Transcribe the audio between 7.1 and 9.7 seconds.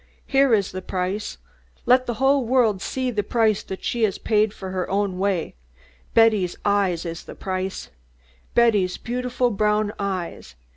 the price. Betty's beautiful